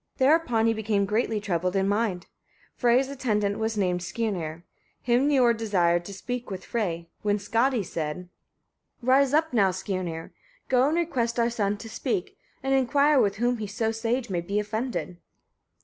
Thereupon 0.17 0.65
he 0.65 0.73
became 0.73 1.05
greatly 1.05 1.39
troubled 1.39 1.75
in 1.75 1.87
mind. 1.87 2.25
Frey's 2.75 3.07
attendant 3.07 3.59
was 3.59 3.77
named 3.77 4.01
Skirnir; 4.01 4.63
him 4.99 5.29
Niord 5.29 5.57
desired 5.57 6.05
to 6.05 6.13
speak 6.15 6.49
with 6.49 6.65
Frey; 6.65 7.07
when 7.21 7.37
Skadi 7.37 7.83
said: 7.85 8.27
1. 9.01 9.07
Rise 9.09 9.31
up 9.31 9.53
now, 9.53 9.69
Skirnir! 9.69 10.31
go 10.69 10.87
and 10.87 10.97
request 10.97 11.37
our 11.39 11.51
son 11.51 11.77
to 11.77 11.87
speak; 11.87 12.35
and 12.63 12.73
inquire 12.73 13.19
with 13.19 13.35
whom 13.35 13.59
he 13.59 13.67
so 13.67 13.91
sage 13.91 14.27
may 14.27 14.41
be 14.41 14.59
offended. 14.59 15.17